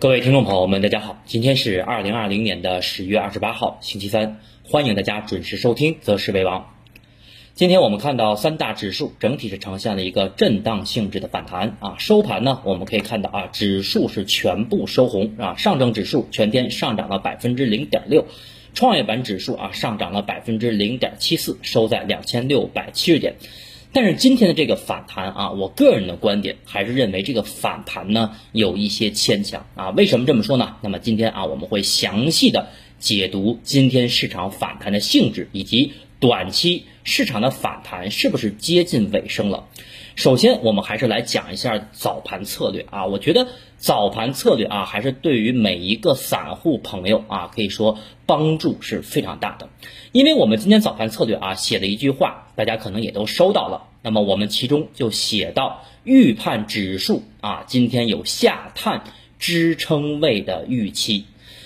[0.00, 6.60] 各位听众朋友们，大家好，今天是二零二零年的十月二十八号，星期三，欢迎大家准时收听《择时为王》。
[7.54, 18.24] 今天我们看到三大指数整体是呈现了一个震荡性质的反弹啊，收盘呢，我们可以看到啊，指数是全部收红啊，上证指数全天上涨了百分之零点六，
[18.72, 23.34] 创业板指数啊上涨了百分之零点七四，收在两千六百七十点。
[23.92, 29.90] 但是今天的这个反弹啊，我个人的观点还是认为这个反弹呢有一些牵强啊。
[29.90, 30.76] 为什么这么说呢？
[30.82, 32.68] 那么今天啊，我们会详细的
[32.98, 39.66] 解读今天市场反弹的性质，以及短期市场的反弹是不是接近尾声了。
[40.16, 43.06] 首先，我们还是来讲一下早盘策略啊。
[43.06, 43.48] 我觉得
[43.78, 49.70] 早盘策略啊，还是对于每一个散户朋友啊，可以说帮助是非常大的。
[50.12, 53.88] 因为我们今天早盘策略啊写的一句话，大家可能也都收到了。
[54.02, 59.04] 那么我们其中就写到，预判指数啊今天有下探
[59.38, 61.24] 支撑位的预期。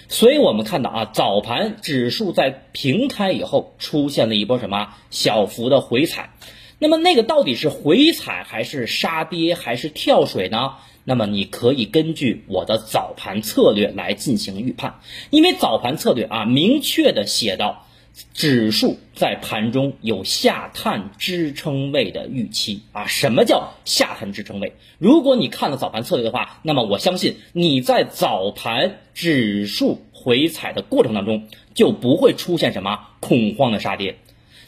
[0.08, 6.30] 所以我们看到啊，早盘指数在平开以后出现了一波什么小幅的回踩。
[6.78, 10.74] 那么那个到底是回踩还是杀跌还是跳水呢？
[11.04, 17.86] 那么你可以根据我的早盘策略来进行预判，因为早盘策略啊明确的写到。
[18.32, 23.06] 指数在盘中有下探支撑位的预期啊？
[23.06, 24.74] 什么叫下探支撑位？
[24.98, 34.16] 如果你看了早盘策略的话，那么我相信你在早盘指数回踩的过程当中就不会出现什么恐慌的杀跌。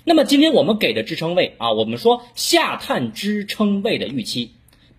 [0.02, 4.52] 那么今天我们给的支撑位啊，我们说下探支撑位的预期，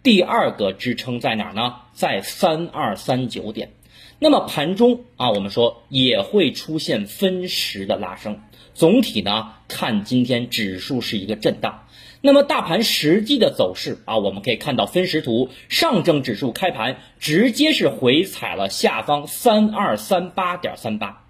[0.03, 1.75] 第二个支撑在哪儿呢？
[1.93, 3.71] 在三二三九点。
[4.19, 8.41] 那么盘中啊，我们说也会出现分时的拉升。
[8.73, 11.83] 总体呢，看今天指数是一个震荡。
[12.21, 21.26] 那么大盘实际的走势啊，我们可以看到分时图，上证指数开盘直接是回踩了下方三二三八点三八。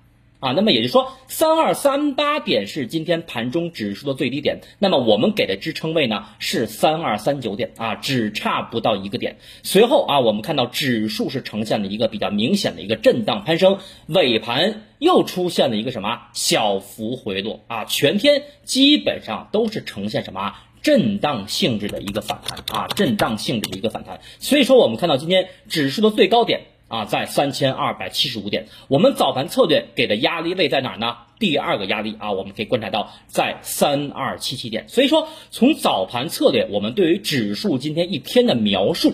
[0.47, 4.61] 啊，那么也就是说，三二三八点是今天盘中指数的最低点。
[4.79, 9.35] 那么我们给的支撑位呢是三二三九点啊，只差不到一个点。
[9.63, 24.21] 随后啊，我们看到指数是呈现了一个比较明显的一个震荡攀升，尾盘又出现了一个什么小幅回落啊，全天基本上都是呈现什么震荡性质的一个反弹啊，震荡性质的一个反弹。
[24.39, 26.61] 所以说，我们看到今天指数的最高点。
[26.87, 31.17] 啊，在三千二百七十五点，我们早盘策略给的压力位在哪儿呢？
[31.37, 34.87] 第二个压力啊，我们可以观察到在三二七七点。
[34.87, 39.13] 所以说，从早盘策略，我们对于指数今天一天的描述，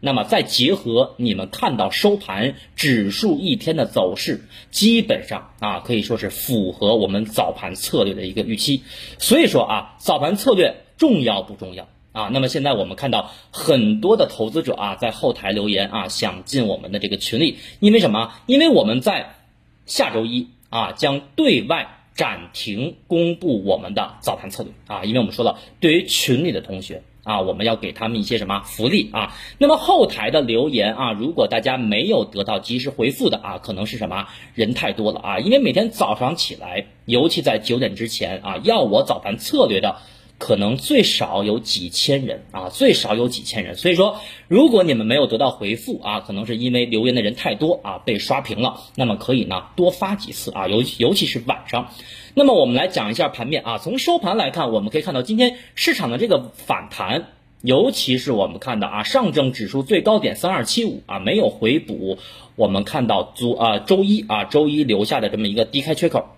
[0.00, 8.82] 那么再结合你们看到收盘指数一天的走势，基本上啊可以说是符合我们早盘策略的一个预期。
[9.18, 11.88] 所以说啊，早盘策略重要不重要？
[12.18, 18.32] 啊，那么现在我们看到很多的投资者啊，在后台留言啊，想进我们的这个群里，因为什么？
[18.46, 19.36] 因为我们在
[19.86, 29.36] 下周一啊，将对外暂停公布我们的早盘策略啊，因为我们说了，对于群里的同学啊，我们要给他们一些什么福利啊？
[29.58, 35.38] 那么后台的留言啊，如果大家没有得到及时回复的啊，可能是什么人太多了啊？
[35.38, 39.98] 因为每天早上起来，尤其在九点之前啊，要我早盘策略的。
[40.38, 43.76] 可能最少有几千人啊，最少有几千人。
[43.76, 48.80] 所以说，如果你们没有得到回复啊，可能是因为留言的人太多啊，被刷屏了。
[48.94, 51.90] 那么可以呢，多发几次啊，尤尤其是晚上。
[52.34, 57.26] 那么我们来讲一下盘面啊，从收盘来看，我们可以看到今天市场的这个反弹，
[57.62, 62.18] 尤其是我们看到啊，上证指数最高点三二七五啊，没有回补。
[62.54, 66.28] 我们看到昨啊周一啊周一留下的这么一个低开缺口。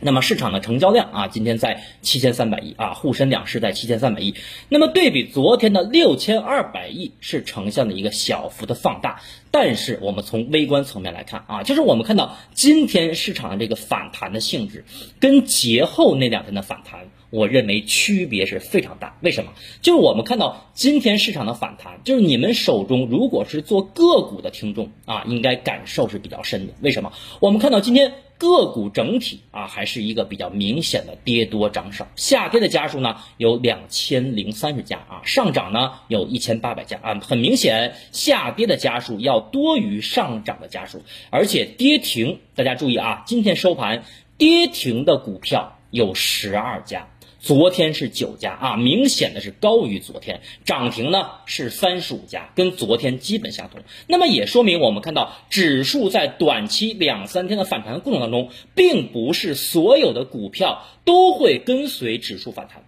[0.00, 4.34] 那么市场的成交量啊，今天在七千三百亿啊，沪深两市在七千三百亿。
[4.68, 9.20] 那么对比昨天的六千二百亿，是呈现了一个小幅的放大。
[9.50, 14.84] 但是我们从微观层面来看啊，就是我们看到今天市场的这个反弹的性质，
[15.18, 17.08] 跟节后那两天的反弹。
[17.30, 19.52] 我认为区别是非常大，为什么？
[19.82, 26.72] 就是我们看到今天市场的反弹，就是你们手中如果是做个股的听众啊，应该感受是比较深的。
[26.80, 27.12] 为什么？
[27.40, 44.04] 我们看到今天个股整体啊，还是一个比较明显的跌多涨少，下跌的家数呢有两千零三十家啊，上涨呢有一千八百家啊，很明显下跌的家数要多于上涨的家数，而且跌停，大家注意啊，今天收盘
[44.36, 47.08] 跌停的股票有十二家。
[47.40, 53.80] 昨天是九家啊，明显的是高于昨天，涨停呢是三十五家，跟昨天基本相同。
[54.06, 62.84] 那么也说明我们看到指数在短期两三天的反弹过程当中，并不是所有的股票都会跟随指数反弹。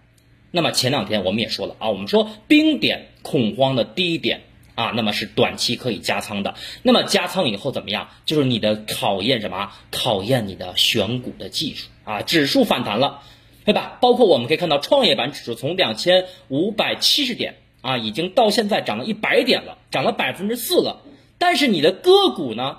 [0.51, 4.41] 那么前两天我们也说了啊，我们说冰点恐慌的低点。
[4.73, 6.55] 啊，那么是短期可以加仓的。
[6.81, 8.07] 那么加仓以后怎么样？
[8.25, 9.73] 就是你的考验什么？
[9.91, 12.21] 考验你的选股的技术啊。
[12.21, 13.21] 指数反弹了，
[13.63, 13.97] 对吧？
[14.01, 21.01] 包括我们可以看到创业板指数从两千五百七十点啊，已经到现在涨了一百点了，涨了百分之四了。
[21.37, 22.77] 但是你的个股呢？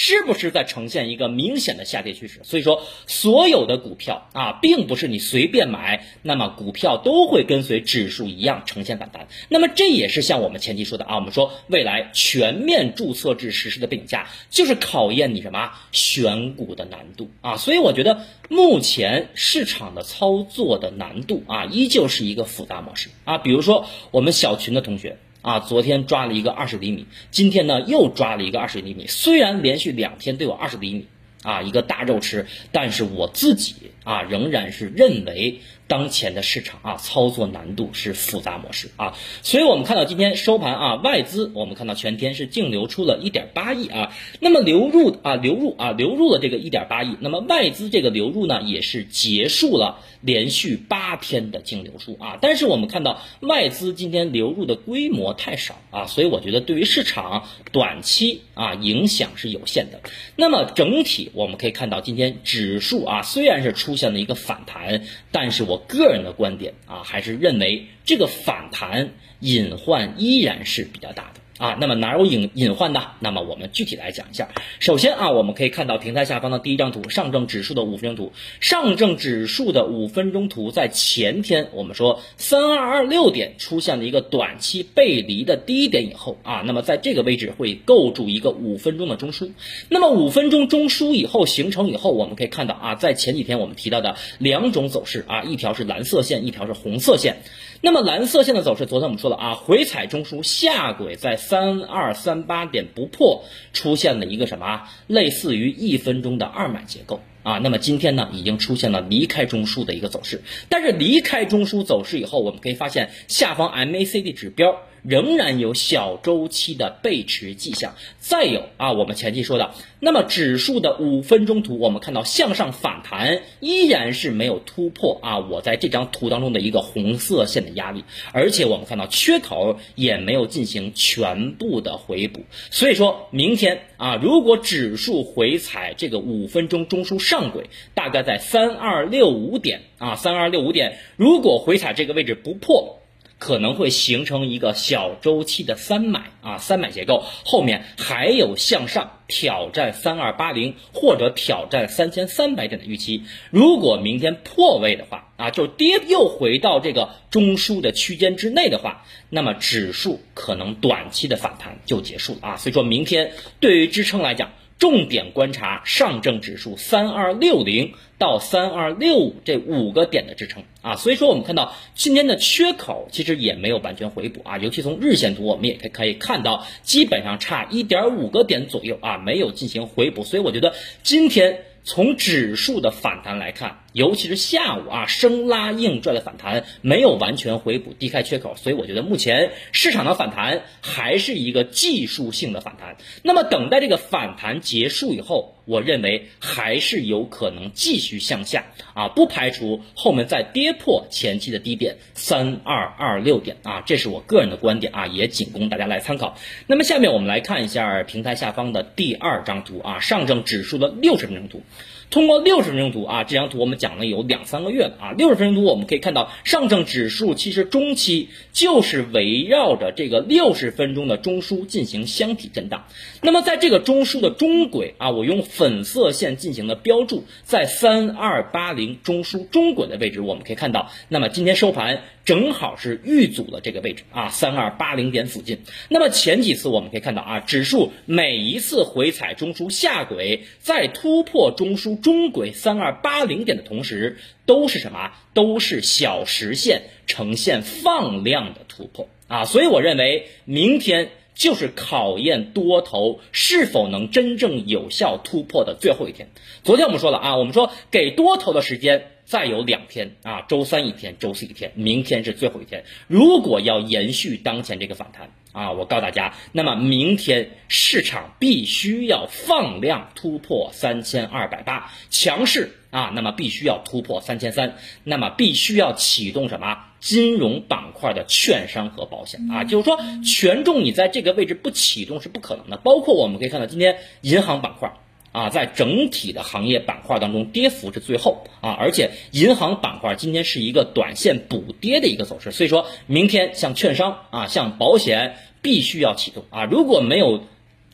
[0.00, 2.38] 是不是在呈现一个明显的下跌趋势？
[2.44, 9.26] 所以说，所有的股票啊，并不是你随便买，那么股票都会跟随指数一样呈现反弹。
[9.48, 17.56] 那么这也是像我们前期说的啊，我们说未来全面注册制实施的背景下，就是考验你什么选股的难度啊。
[17.56, 23.38] 所以我觉得目前市场的操作的难度啊，依旧是一个复杂模式啊。
[23.38, 25.18] 比如说我们小群的同学。
[25.42, 29.06] 啊，昨天抓了一个二十厘米，今天呢又抓了一个二十厘米。
[29.06, 31.06] 虽然连续两天都有二十厘米，
[31.42, 33.74] 啊，一个大肉吃，但是我自己
[34.04, 35.60] 啊仍然是认为。
[35.88, 60.02] 当前的市场啊，操作难度是复杂模式啊，所以我们看到今天收盘啊，外资我们看到全天是净流出了一点八亿啊，那么流入啊流入啊流入了这个一点八亿，那么外资这个流入呢也是结束了连续八天的净流出啊，但是我们看到外资今天流入的规模太少啊，所以我觉得对于市场短期啊影响是有限的。
[60.36, 65.02] 那么整体我们可以看到今天指数啊虽然是出现了一个反弹，
[65.32, 65.77] 但是我。
[65.78, 69.10] 个人的观点啊，还是认为这个反弹
[69.40, 71.37] 隐患依然是比较大的。
[71.58, 73.02] 啊，那么哪有隐隐患呢？
[73.18, 74.48] 那么我们具体来讲一下。
[74.78, 78.32] 首先啊，我们可以看到平台下方的第一张图，上证指数的五分钟图。
[78.60, 89.50] 上证指数的五分钟图在前天我们说三二二六点出现了一个短期背离的低点以后啊，那么在这个位置会构筑一个五分钟的中枢。
[89.88, 97.38] 那么五分钟中枢以后形成以后，我们可以看到啊，在前几天我们提到的两种走势啊，一条是蓝色线，一条是红色线。
[97.80, 107.58] 那么蓝色线的走势，昨天我们说了啊，回踩中枢下轨在三二三八点不破，出现了一个什么类似于一分钟的二买结构啊。
[107.58, 114.82] 那么今天呢，已经出现了离开中枢的一个走势，但是离开中枢走势以后，我们可以发现下方 MACD 指标。
[115.02, 117.94] 仍然有小周期的背驰迹象。
[118.18, 132.44] 再有啊，我们前期说的，那么指数的五分钟图，我们看到向上反弹依然是没有突破啊，我在这张图当中的一个红色线的压力，而且我们看到缺口也没有进行全部的回补。
[132.70, 142.97] 所以说明天啊，如果指数回踩这个五分钟中枢上轨，大概在三二六五点啊，三二六五点，如果回踩这个位置不破。
[143.38, 153.22] 可能会形成一个小周期的三买啊，三买结构，后面还有向上挑战三二八零或者挑战三千三百点的预期。
[153.50, 162.56] 如果明天破位的话啊，就跌又回到这个中枢的区间之内的话，那么指数可能短期的反弹就结束了啊。
[162.56, 164.50] 所以说明天对于支撑来讲。
[164.78, 181.64] 重点观察上证指数三二六零到三二六五这五个点的支撑啊，所以说我们看到今天的缺口其实也没有完全回补啊，尤其从日线图我们也可可以看到，基本上差一点五个点左右啊，没有进行回补，所以我觉得今天。
[181.84, 192.96] 从指数的反弹来看，尤其是下午啊，生拉硬拽的反弹没有完全回补低开缺口，所以我觉得目前市场的反弹还是一个技术性的反弹。
[193.22, 195.54] 那么等待这个反弹结束以后。
[195.68, 198.64] 我认为还是有可能继续向下
[198.94, 206.38] 啊，不排除后面再跌破前期的低点三二二六点啊，这是我个人的观点啊，也仅供大家来参考。
[206.66, 211.62] 那么下面我们来看一下平台下方的第二张图啊，上证指数的六十分钟图。
[212.10, 215.12] 通过六十分钟图啊，这张图我们讲了有两三个月了啊。
[215.12, 222.86] 六十分钟图我们可以看到，上证指数其实中期就是围绕着这个六十分钟的中枢进行箱体震荡。
[223.20, 235.58] 那么在这个中枢的中轨啊，我用粉色线进行了标注，在三二八零中枢中轨的位置，我们可以看到，那么今天收盘正好是遇阻了这个位置啊，三二八零点附近。
[235.90, 241.97] 那么前几次我们可以看到啊，指数每一次回踩中枢下轨，再突破中枢。
[242.00, 245.12] 中轨三二八零点的同时，都是什么？
[245.34, 249.44] 都是小时线呈现放量的突破啊！
[249.44, 256.28] 所以我认为明天就是考验多头是否能真正有效突破的最后一天。
[256.64, 262.84] 昨天我们说了啊，我们说给多头的时间再有两天啊，周三一天，周四一天，明天是最后一天。
[263.06, 265.30] 如果要延续当前这个反弹。
[265.50, 282.76] 啊，我告诉大家，那么明天市场必须要放量突破三千二百八，强势啊，那么必须要突破三千三，那么必须要启动什么金融板块的券商和保险啊，就是说权重你在这个位置不启动是不可能的。
[282.76, 284.92] 包括我们可以看到今天银行板块
[285.32, 297.42] 啊，在整体的行业板块当中跌幅是最后啊，而且银行板块今天是一个短线补跌的一个走势，所以说明天像券商啊，像保险必须要启动啊，如果没有。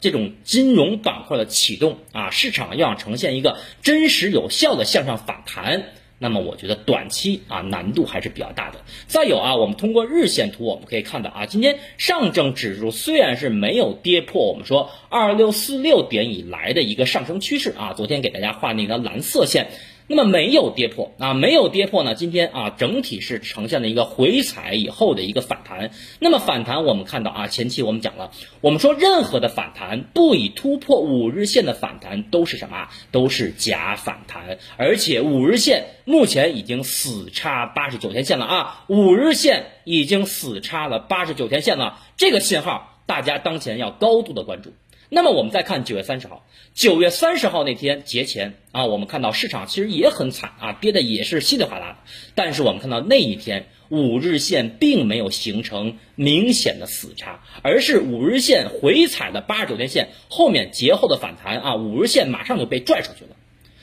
[0.00, 8.80] 这种金融板块的启动啊，市场要想呈现一个真实有效的向上反弹，那么我觉得短期啊难度还是比较大的。
[9.06, 19.68] 再有啊，我们通过日线图我们可以看到啊，今天上证指数虽然是没有跌破我们说二六四六点以来的一个上升趋势啊，昨天给大家画那条蓝色线。
[20.06, 22.14] 那么没有跌破啊，没有跌破呢。
[22.14, 25.92] 今天啊，整体是呈现了一个回踩以后的一个反弹。
[26.20, 28.30] 那么反弹，我们看到啊，前期我们讲了，
[28.60, 32.88] 我们说任何的反弹不以突破五日线的反弹都是什么？
[33.12, 34.58] 都是假反弹。
[34.76, 41.98] 而且五日线目前已经死叉八十九天线了啊，五日线已经死叉了八十九天线了。
[42.18, 44.74] 这个信号大家当前要高度的关注。
[45.10, 52.10] 那么我们再看九月三十号，九月三十号那天节前啊，我们看到市场其实也很惨啊，跌的也是稀里哗啦的。
[52.34, 63.36] 但是我们看到那一天五日线并没有形成明显的死叉，而是五日线回踩了八十九天线，后面节后的反弹啊，五日线马上就被拽出去了。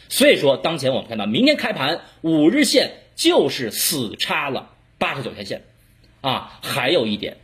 [0.10, 5.62] 所以说，当前我们看到明天开盘五日线就是死叉了八十九天线
[6.20, 7.38] 啊，还有一点。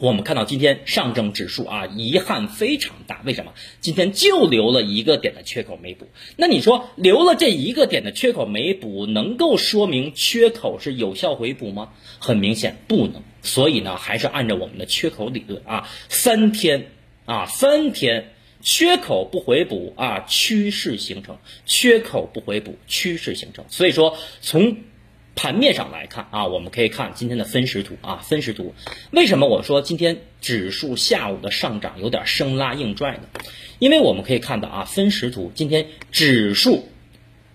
[0.00, 3.20] 我们看到今天上证指数啊，遗憾非常大。
[3.26, 3.52] 为什么？
[3.80, 6.08] 今天就留了一个点的缺口没补。
[6.36, 11.90] 那你说留了这一个点的缺口没补，能够说明缺口是有效回补吗？
[12.18, 13.22] 很明显不能。
[13.42, 16.86] 所以呢，还是按照我们的缺口理论啊，三天
[17.26, 21.34] 啊，三天缺口不回补啊，趋势形成；
[21.66, 23.66] 缺口不回补，趋势形成。
[23.68, 24.78] 所以说从。
[25.40, 28.74] 盘面上来看啊，我们可以看今天的分时图啊，分时图。
[29.10, 33.22] 为什么我说今天指数下午的上涨有点生拉硬拽呢？
[33.78, 36.90] 因为我们可以看到啊，分时图今天指数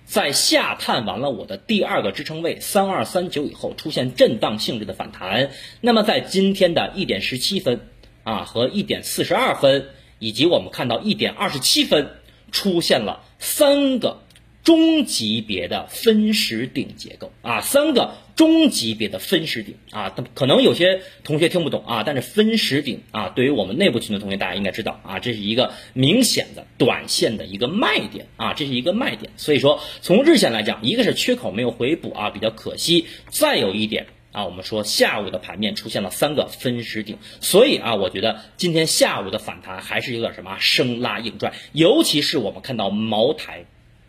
[0.04, 5.51] 在下探完了我的第二个支撑位三二三九以后，出现震荡性质的反弹。
[5.80, 7.82] 那么在今天的一点十七分
[8.24, 12.10] 啊和一点四十二分，以及我们看到一点二十七分，
[12.51, 14.25] 出现了三个。
[14.65, 17.31] 中级别的分时顶结构。
[17.41, 19.75] 啊，三个中级别的分时顶。
[19.91, 25.00] 啊，可能有些同学听不懂啊，但是分时顶啊，对于我们内部群的同学，大家应该知道。
[25.03, 28.25] 啊，这是一个明显的短线的一个卖点。
[28.36, 29.31] 啊，这是一个卖点。
[29.38, 43.65] 所以说，从日线来讲，一个是缺口没有回补啊，比较可惜；再有一点啊，我们说下午的盘面出现了三个分时顶，所以啊，我觉得今天下午的反弹还是有点什么生拉硬拽，尤其是我们看到茅台。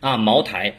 [0.07, 0.75] 啊，茅台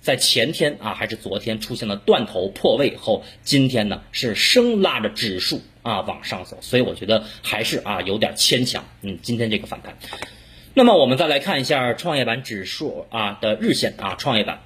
[0.00, 8.86] 在前天啊还是昨天出现了断头破位后，今天呢是生拉着指数啊往上走，所以我觉得还是啊有点牵强。
[9.02, 9.98] 嗯，今天这个反弹。
[10.72, 14.60] 那么我们再来看一下创业板指数啊的日线啊，创业板，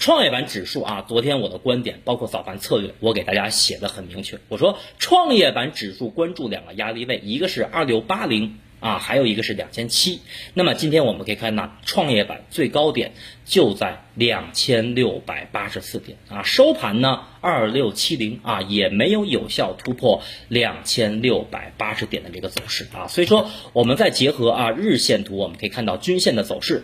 [0.00, 8.58] 创业板指数啊，昨天我的观点包括早盘策略，我给大家写的很明确，我说创业板指数关注两个压力位，一个是二六八零。
[8.82, 10.20] 啊，还有一个是两千七，
[10.54, 13.12] 那么今天我们可以看到，创业板最高点
[13.44, 16.18] 就在两千六百八十四点。
[16.28, 22.88] 啊，收盘呢二六七零啊，也没有有效突破两千六百八十点的这个走势。
[22.92, 26.82] 啊，所以说我们再结合啊日线图，我们可以看到均线的走势，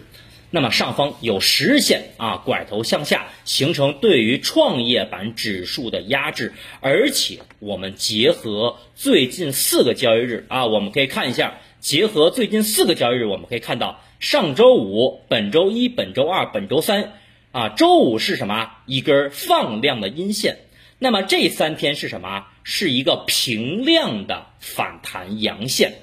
[0.52, 11.58] 那么上方有十日线啊拐头向下，形成对于创业板指数的压制，而且我们结合最近四个交易日啊，我们可以看一下。
[11.80, 17.12] 结合最近四个交易日，我们可以看到，上周五、本周一、本周二、本周三，
[17.52, 18.70] 啊，周五是什么？
[18.86, 20.58] 一根放量的阴线。
[20.98, 22.46] 那么这三天是什么？
[22.64, 25.94] 是一个平量的反弹阳线。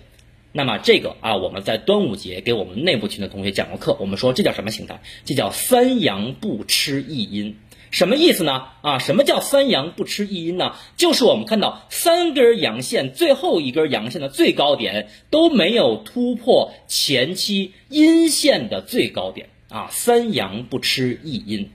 [0.54, 5.02] 那么这个啊，我们在端午节给我们内部群的同学讲过课，我们说这叫什么形态？
[5.26, 7.58] 这叫三阳不吃一阴。
[7.96, 8.66] 什么意思呢？
[8.82, 10.76] 啊，什么叫三阳不吃一阴呢？
[10.98, 21.72] 就是我们看到三根阳线，最后一根阳线的最高点都没有突破前期阴线的最高点啊，三阳不吃一阴。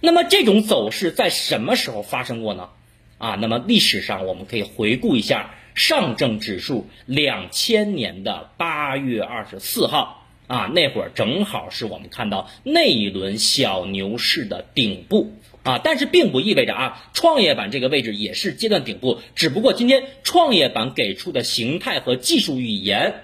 [0.00, 2.68] 那么这种走势在什么时候发生过呢？
[3.18, 15.32] 啊，那么历史上我们可以回顾一下上证指数两千年的八月二十四号啊，那会儿正好是我们看到那一轮小牛市的顶部。
[15.66, 23.14] 啊，但是并不意味着啊，创业板这个位置也是阶段顶部，只不过今天创业板给出的形态和技术语言，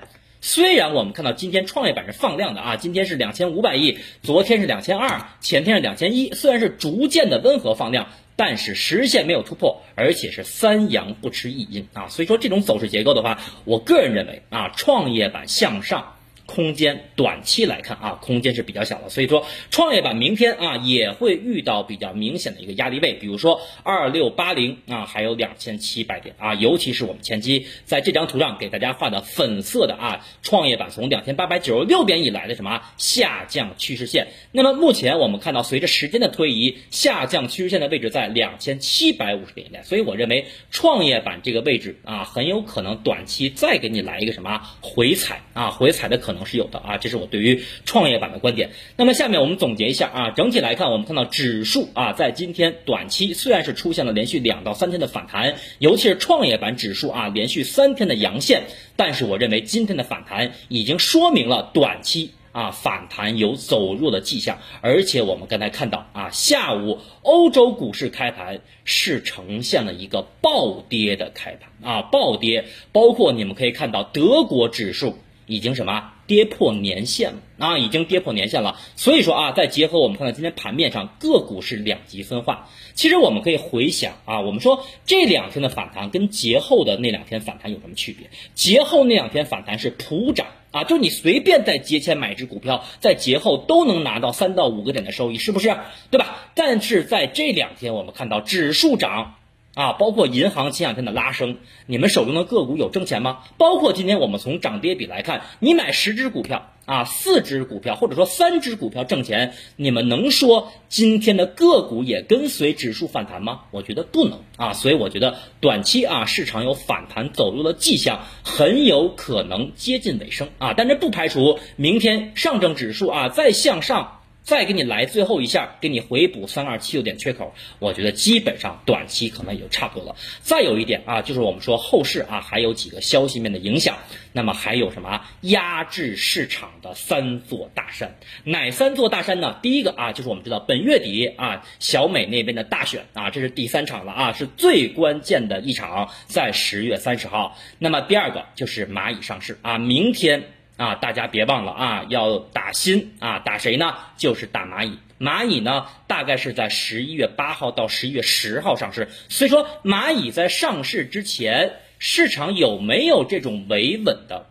[0.40, 16.16] 虽然我们看到今天创业板是放量的啊，今天是两千五百亿，昨天是两千二，前天是两千一，虽然是逐渐的温和放量，但是实线没有突破，而且是三阳不吃一阴啊，所以说这种走势结构的话，我个人认为啊，创业板向上。
[16.54, 46.41] 空间短期来看啊，空间是比较小的，所以说创业板明天啊也会遇到比较明显的一个压力位，比如说二六八零啊，还有两千七百点啊，尤其是我们前期在这张图上给大家画的粉色的啊，创业板从两千八百九十六点以来的什么下降趋势线，那么目前我们看到随着时间的推移，下降趋势线的位置在两千七百五十点以内，所以我认为创业板这个位置啊，很有可能短期再给你来一个什么回踩啊，回踩的可能。
[46.44, 48.70] 是有的啊，这是我对于创业板的观点。
[48.96, 58.64] 那么下面我们总结一下啊，整体来看，我们看到指数啊，在今天短期虽然是出现了连续两到三天的反弹，尤其是创业板指数啊，连续三天的阳线，
[58.96, 76.12] 但是我认为今天的反弹已经说明了短期啊反弹有走弱的迹象，而且我们刚才看到啊，下午欧洲股市开盘是呈现了一个暴跌的开盘啊，暴跌，包括你们可以看到德国指数已经什么？
[76.26, 78.78] 跌破年线了啊，已经跌破年线了。
[78.96, 82.68] 所以说啊，再结合我们看到今天盘面上个股是两极分化。
[82.94, 88.30] 其实我们可以回想啊，我们说这两天的反弹跟节后的那两天反弹有什么区别？
[88.54, 95.76] 节后那两天反弹是普涨啊，就你随便在节前买只股票，在节后都能拿到三到五个点的收益，是不是？
[96.10, 96.48] 对吧？
[96.54, 99.34] 但是在这两天我们看到指数涨。
[99.74, 103.38] 啊，包括银行前两天的拉升，你们手中的个股有挣钱吗？
[103.56, 113.62] 包括今天我们从涨跌比来看，你买十只股票啊，四只股票或者说三只股票挣钱，你们能说今天的个股也跟随指数反弹吗？
[113.70, 124.18] 我觉得不能啊，所以我觉得短期啊市场有反弹走弱的迹象，很有可能接近尾声啊，但这不排除明天上证指数啊再向上。
[124.42, 130.16] 再给你来最后一下，给你回补三二七六点缺口，我觉得基本上短期可能也就差不多了。
[130.40, 133.98] 再有一点啊，就是我们说后市啊还有几个消息面的影响，
[134.32, 138.16] 那么还有什么压制市场的三座大山？
[138.42, 139.58] 哪三座大山呢？
[139.62, 147.56] 第一个啊，就是我们知道本月底啊小美那边的大选啊，这是第三场了啊，是最关键的一场，在十月三十号。
[147.78, 150.42] 那么第二个就是蚂蚁上市啊，明天。
[150.76, 153.94] 啊，大家别忘了啊，要打新啊，打谁呢？
[154.16, 154.98] 就是打蚂蚁。
[155.20, 159.08] 蚂蚁呢，大概是在十一月八号到十一月十号上市。
[159.28, 164.46] 所以说，蚂蚁在上市之前，市场有没有这种维稳的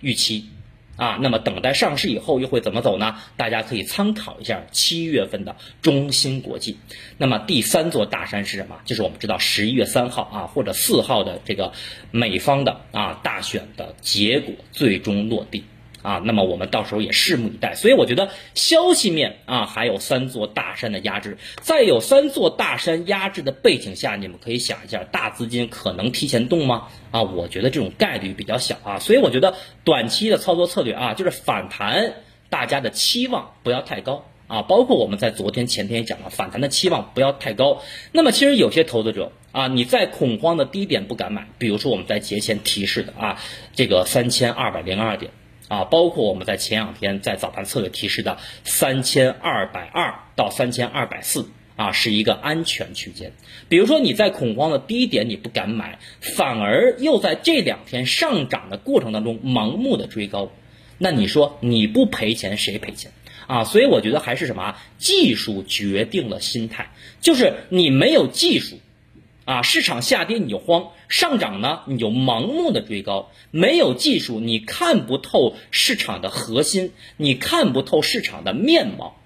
[0.00, 0.48] 预期
[0.96, 1.18] 啊？
[1.20, 3.16] 那么等待上市以后又会怎么走呢？
[3.36, 6.78] 大家可以参考一下七月份的中芯国际。
[7.18, 8.80] 那么第三座大山是什么？
[8.84, 11.72] 就是我们知道十一月三号啊或者四号的这个
[12.10, 15.64] 美方的啊大选的结果最终落地。
[16.04, 17.74] 啊，那么我们到时候也拭目以待。
[17.74, 26.88] 所以我觉得消息面啊，还有三座大山的压制，在有三座大山压制的背景下，你们可以想一下，大资金可能提前动吗？
[27.10, 28.98] 啊，我觉得这种概率比较小啊。
[28.98, 32.12] 所以我觉得短期的操作策略啊，就是反弹，
[32.50, 34.60] 大家的期望不要太高啊。
[34.60, 37.80] 包括我们在昨天、前天也讲了，反弹的期望不要太高。
[38.12, 43.40] 那么其实有些投资者啊，你在恐慌的低点不敢买，比如说我们在节前提示的啊，
[43.72, 45.32] 这个三千二百零二点。
[45.68, 53.32] 啊，包括我们在前两天在早盘策略提示的三千二百二到三千二百四啊，是一个安全区间。
[53.68, 60.52] 比如说你在恐慌的低点你不敢买，反而又在这两天上涨的过程当中盲目的追高，
[60.98, 63.12] 那你说你不赔钱谁赔钱
[63.46, 63.64] 啊？
[63.64, 68.78] 所以我觉得还是什么技术决定了心态，就是你没有技术。
[69.44, 79.20] 啊，市场下跌你就慌，上涨呢你就盲目的追高，没有技术，你看不透市场的核心，你看不透市场的面貌，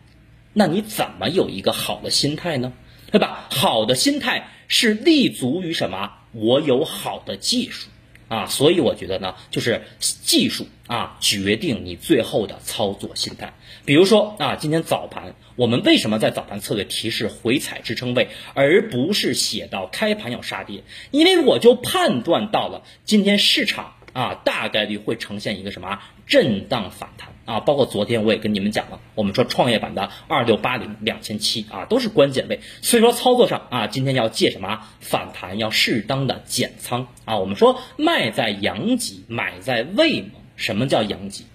[0.52, 2.72] 那你怎么有一个好的心态呢？
[3.10, 3.46] 对吧？
[3.50, 6.12] 好的心态是立足于什么？
[6.32, 7.88] 我有好的技术。
[8.28, 13.54] 啊，所以我觉得呢，就是技术啊决定你最后的操作心态。
[13.84, 20.84] 比如说啊，今天早盘我们为什么在早盘策略提示回踩支撑位，而不是写到开盘要杀跌？
[21.10, 23.94] 因为我就判断到了今天市场。
[24.14, 27.60] 啊，大概率会呈现一个什么震荡反弹啊？
[27.60, 32.60] 包括昨天我也跟你们讲了，我们说创业板的二六八零两千七啊，都是关键位。
[32.82, 37.38] 所以说操作上啊，今天要借什么反弹，要适当的减仓啊。
[37.38, 40.30] 我们说卖在阳极，买在未萌。
[40.56, 41.46] 什么叫阳极？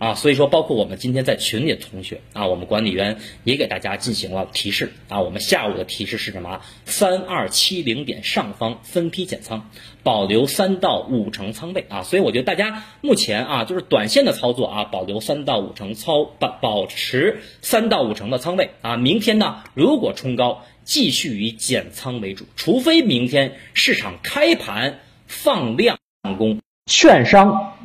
[0.00, 5.20] 啊，所以说，包括我们今天在群里的同学啊，我们管理员也给大家进行了提示啊。
[5.20, 6.62] 我们下午的提示是什么？
[6.86, 9.70] 三二七零点上方分批减仓，
[10.02, 12.02] 保留三到五成仓位啊。
[12.02, 18.96] 所以我觉得大家目前啊，就是短线的操作啊，保留三到五成操保保持三到五成的仓位啊。
[18.96, 20.64] 明天呢，如果冲高。
[20.82, 25.98] 继续以减仓为主，除非明天市场开盘放量
[26.36, 27.76] 攻，券商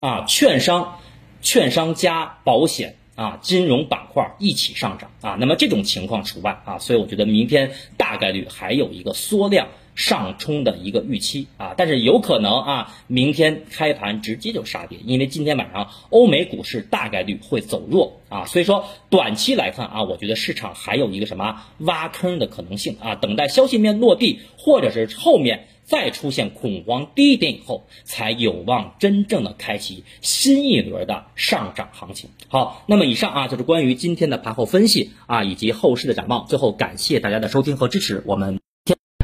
[0.00, 1.00] 啊，券商、
[1.42, 9.68] 券商加保险啊，金融板块一起上涨啊，那么这种情况除外啊，所以我觉得明天大概率还有一个缩量。
[9.98, 32.28] 上冲的一个预期啊，但是有可能啊，明天开盘直接就杀跌，因为今天晚上欧美股市大概率会走弱啊，所以说短期来看啊，我觉得市场还有一个什么挖坑的可能性啊，等待消息面落地，或者是后面再出现恐慌低点以后，才有望真正的开启新一轮的上涨行情。
[32.48, 36.46] 好，那么以上啊就是关于今天的盘后分析啊以及后市的展望。
[36.46, 38.60] 最后感谢大家的收听和支持，我们。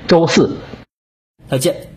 [0.06, 0.56] 周四，
[1.48, 1.88] 再见。